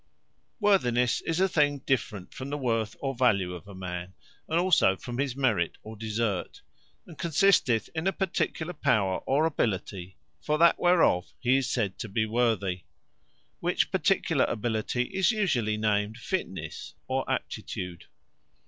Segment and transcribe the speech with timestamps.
[0.59, 4.13] Worthinesse Fitnesse WORTHINESSE, is a thing different from the worth, or value of a man;
[4.49, 6.61] and also from his merit, or desert;
[7.05, 12.09] and consisteth in a particular power, or ability for that, whereof he is said to
[12.09, 12.81] be worthy:
[13.59, 18.05] which particular ability, is usually named FITNESSE, or Aptitude.